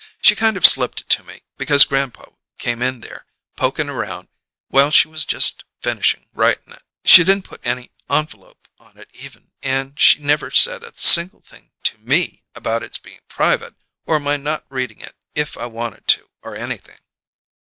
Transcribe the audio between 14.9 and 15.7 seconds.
it if I